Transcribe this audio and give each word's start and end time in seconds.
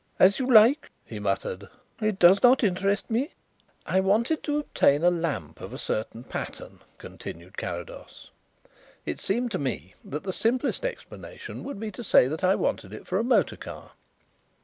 "As 0.17 0.39
you 0.39 0.51
like," 0.51 0.89
he 1.05 1.19
muttered. 1.19 1.67
"It 2.01 2.17
does 2.17 2.41
not 2.41 2.63
interest 2.63 3.07
me." 3.11 3.33
"I 3.85 3.99
wanted 3.99 4.41
to 4.41 4.57
obtain 4.57 5.03
a 5.03 5.11
lamp 5.11 5.61
of 5.61 5.73
a 5.73 5.77
certain 5.77 6.23
pattern," 6.23 6.79
continued 6.97 7.55
Carrados. 7.55 8.31
"It 9.05 9.19
seemed 9.19 9.51
to 9.51 9.59
me 9.59 9.93
that 10.03 10.23
the 10.23 10.33
simplest 10.33 10.85
explanation 10.85 11.63
would 11.65 11.79
be 11.79 11.91
to 11.91 12.03
say 12.03 12.27
that 12.29 12.43
I 12.43 12.55
wanted 12.55 12.93
it 12.93 13.05
for 13.05 13.19
a 13.19 13.23
motor 13.23 13.57
car. 13.57 13.91